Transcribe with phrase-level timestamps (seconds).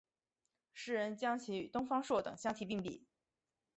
[0.73, 3.05] 时人将其与东方朔等相提并比。